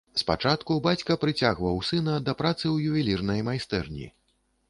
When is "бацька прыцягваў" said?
0.87-1.77